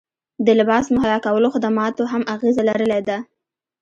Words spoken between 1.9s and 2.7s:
هم اغیزه